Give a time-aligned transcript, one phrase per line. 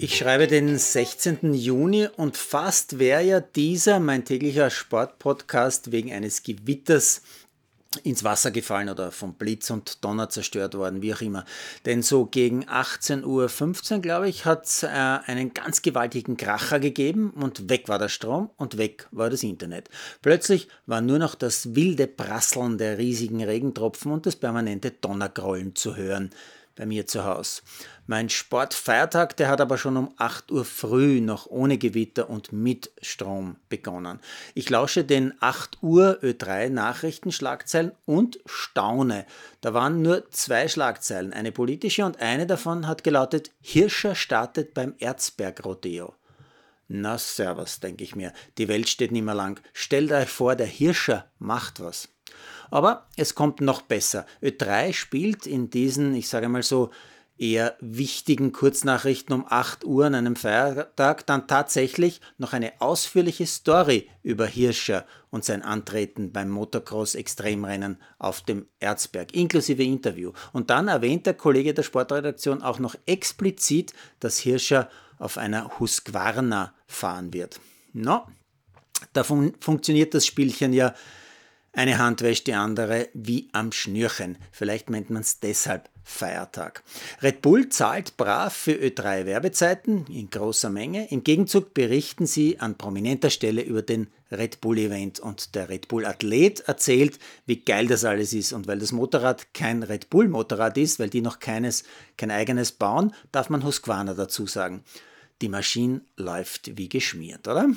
[0.00, 1.54] Ich schreibe den 16.
[1.54, 7.22] Juni und fast wäre ja dieser mein täglicher Sportpodcast wegen eines Gewitters
[8.04, 11.44] ins Wasser gefallen oder vom Blitz und Donner zerstört worden, wie auch immer.
[11.84, 13.24] Denn so gegen 18.15
[13.96, 18.08] Uhr, glaube ich, hat es äh, einen ganz gewaltigen Kracher gegeben und weg war der
[18.08, 19.88] Strom und weg war das Internet.
[20.22, 25.96] Plötzlich war nur noch das wilde Prasseln der riesigen Regentropfen und das permanente Donnergrollen zu
[25.96, 26.30] hören
[26.78, 27.62] bei mir zu Hause.
[28.06, 32.90] Mein Sportfeiertag, der hat aber schon um 8 Uhr früh noch ohne Gewitter und mit
[33.02, 34.20] Strom begonnen.
[34.54, 39.26] Ich lausche den 8 Uhr Ö3 Nachrichtenschlagzeilen und staune.
[39.60, 44.94] Da waren nur zwei Schlagzeilen, eine politische und eine davon hat gelautet, Hirscher startet beim
[44.98, 46.14] Erzberg-Rodeo.
[46.86, 49.60] Na servus, denke ich mir, die Welt steht nicht mehr lang.
[49.74, 52.08] Stellt euch vor, der Hirscher macht was.
[52.70, 54.26] Aber es kommt noch besser.
[54.42, 56.90] Ö3 spielt in diesen, ich sage mal so,
[57.38, 64.08] eher wichtigen Kurznachrichten um 8 Uhr an einem Feiertag dann tatsächlich noch eine ausführliche Story
[64.22, 70.32] über Hirscher und sein Antreten beim Motocross Extremrennen auf dem Erzberg, inklusive Interview.
[70.52, 76.74] Und dann erwähnt der Kollege der Sportredaktion auch noch explizit, dass Hirscher auf einer Husqvarna
[76.86, 77.60] fahren wird.
[77.92, 78.26] No,
[79.12, 80.94] da fun funktioniert das Spielchen ja
[81.72, 84.38] eine Hand wäscht die andere wie am Schnürchen.
[84.50, 86.82] Vielleicht nennt man es deshalb Feiertag.
[87.22, 91.10] Red Bull zahlt brav für Ö3 Werbezeiten in großer Menge.
[91.10, 95.88] Im Gegenzug berichten sie an prominenter Stelle über den Red Bull Event und der Red
[95.88, 98.54] Bull Athlet erzählt, wie geil das alles ist.
[98.54, 101.84] Und weil das Motorrad kein Red Bull Motorrad ist, weil die noch keines,
[102.16, 104.82] kein eigenes bauen, darf man Husqvarna dazu sagen.
[105.42, 107.68] Die Maschine läuft wie geschmiert, oder?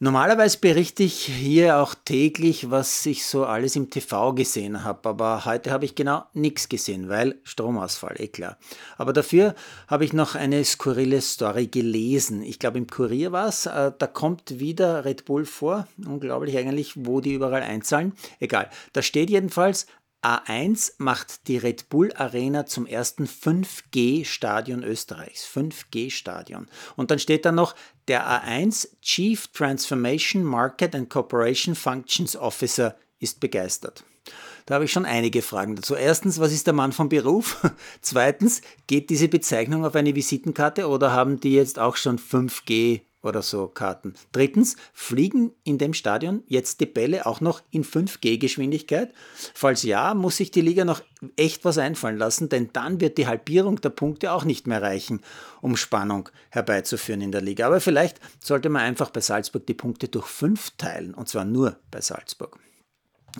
[0.00, 5.44] Normalerweise berichte ich hier auch täglich, was ich so alles im TV gesehen habe, aber
[5.44, 8.58] heute habe ich genau nichts gesehen, weil Stromausfall, eh klar.
[8.96, 9.56] Aber dafür
[9.88, 12.42] habe ich noch eine skurrile Story gelesen.
[12.42, 15.88] Ich glaube, im Kurier war es, äh, da kommt wieder Red Bull vor.
[16.06, 18.12] Unglaublich eigentlich, wo die überall einzahlen.
[18.38, 18.70] Egal.
[18.92, 19.88] Da steht jedenfalls,
[20.22, 25.46] A1 macht die Red Bull Arena zum ersten 5G-Stadion Österreichs.
[25.46, 26.66] 5G-Stadion.
[26.96, 27.76] Und dann steht da noch,
[28.08, 34.04] der A1 Chief Transformation Market and Corporation Functions Officer ist begeistert.
[34.66, 35.94] Da habe ich schon einige Fragen dazu.
[35.94, 37.64] Erstens, was ist der Mann vom Beruf?
[38.02, 43.42] Zweitens, geht diese Bezeichnung auf eine Visitenkarte oder haben die jetzt auch schon 5G oder
[43.42, 44.14] so Karten.
[44.32, 49.12] Drittens, fliegen in dem Stadion jetzt die Bälle auch noch in 5G-Geschwindigkeit?
[49.54, 51.02] Falls ja, muss sich die Liga noch
[51.36, 55.20] echt was einfallen lassen, denn dann wird die Halbierung der Punkte auch nicht mehr reichen,
[55.60, 57.66] um Spannung herbeizuführen in der Liga.
[57.66, 61.78] Aber vielleicht sollte man einfach bei Salzburg die Punkte durch 5 teilen, und zwar nur
[61.90, 62.58] bei Salzburg.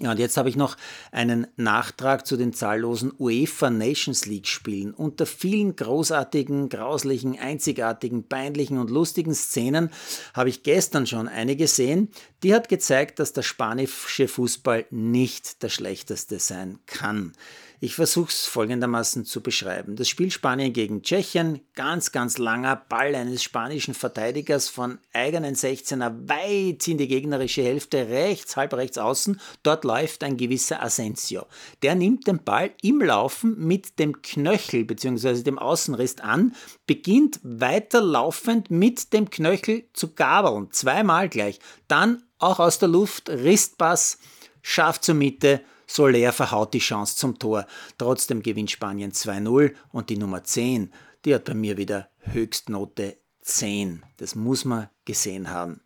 [0.00, 0.76] Ja, und jetzt habe ich noch
[1.12, 4.92] einen Nachtrag zu den zahllosen UEFA Nations League Spielen.
[4.92, 9.90] Unter vielen großartigen, grauslichen, einzigartigen, peinlichen und lustigen Szenen
[10.34, 12.10] habe ich gestern schon eine gesehen,
[12.42, 17.32] die hat gezeigt, dass der spanische Fußball nicht der schlechteste sein kann.
[17.80, 19.94] Ich versuche es folgendermaßen zu beschreiben.
[19.94, 26.28] Das Spiel Spanien gegen Tschechien, ganz, ganz langer Ball eines spanischen Verteidigers von eigenen 16er
[26.28, 29.40] weit in die gegnerische Hälfte, rechts, halb rechts außen.
[29.62, 31.46] Dort läuft ein gewisser Asensio.
[31.82, 35.44] Der nimmt den Ball im Laufen mit dem Knöchel bzw.
[35.44, 36.56] dem Außenriss an,
[36.88, 41.60] beginnt weiter laufend mit dem Knöchel zu gabeln, zweimal gleich.
[41.86, 44.18] Dann auch aus der Luft, Ristpass,
[44.62, 47.66] scharf zur Mitte, Soler verhaut die Chance zum Tor.
[47.96, 50.92] Trotzdem gewinnt Spanien 2-0 und die Nummer 10,
[51.24, 54.04] die hat bei mir wieder Höchstnote 10.
[54.18, 55.80] Das muss man gesehen haben.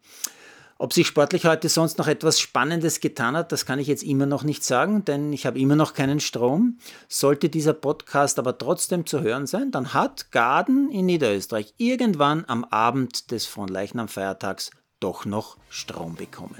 [0.82, 4.26] Ob sich sportlich heute sonst noch etwas Spannendes getan hat, das kann ich jetzt immer
[4.26, 6.78] noch nicht sagen, denn ich habe immer noch keinen Strom.
[7.08, 12.64] Sollte dieser Podcast aber trotzdem zu hören sein, dann hat Garden in Niederösterreich irgendwann am
[12.64, 16.58] Abend des Fronleichnam-Feiertags doch noch Strom bekommen.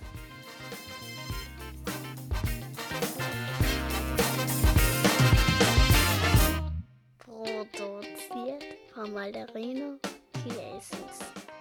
[9.02, 9.98] Von Malderino
[10.32, 11.51] Chiesens.